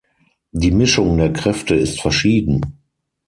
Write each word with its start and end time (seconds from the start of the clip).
Die 0.51 0.71
Mischung 0.71 1.19
der 1.19 1.31
Kräfte 1.31 1.75
ist 1.75 2.01
verschieden. 2.01 2.63